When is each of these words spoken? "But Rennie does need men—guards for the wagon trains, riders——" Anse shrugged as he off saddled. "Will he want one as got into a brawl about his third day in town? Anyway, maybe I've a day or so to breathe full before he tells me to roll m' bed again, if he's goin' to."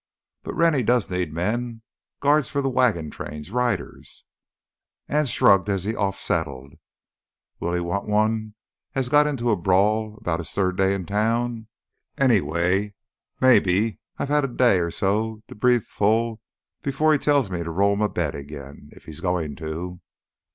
"But 0.41 0.55
Rennie 0.55 0.81
does 0.81 1.11
need 1.11 1.31
men—guards 1.31 2.49
for 2.49 2.59
the 2.59 2.71
wagon 2.71 3.11
trains, 3.11 3.51
riders——" 3.51 4.25
Anse 5.07 5.29
shrugged 5.29 5.69
as 5.69 5.83
he 5.83 5.95
off 5.95 6.17
saddled. 6.17 6.73
"Will 7.59 7.73
he 7.75 7.81
want 7.81 8.07
one 8.07 8.55
as 8.95 9.09
got 9.09 9.27
into 9.27 9.51
a 9.51 9.55
brawl 9.55 10.17
about 10.19 10.39
his 10.39 10.49
third 10.49 10.75
day 10.75 10.95
in 10.95 11.05
town? 11.05 11.67
Anyway, 12.17 12.95
maybe 13.41 13.99
I've 14.17 14.31
a 14.31 14.47
day 14.47 14.79
or 14.79 14.89
so 14.89 15.43
to 15.47 15.53
breathe 15.53 15.83
full 15.83 16.41
before 16.81 17.13
he 17.13 17.19
tells 17.19 17.51
me 17.51 17.61
to 17.61 17.69
roll 17.69 17.93
m' 18.01 18.11
bed 18.11 18.33
again, 18.33 18.89
if 18.93 19.05
he's 19.05 19.19
goin' 19.19 19.55
to." 19.57 20.01